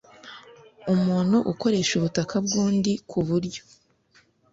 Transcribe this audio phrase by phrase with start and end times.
[0.93, 3.61] Umuntu ukoresha ubutaka bw undi ku buryo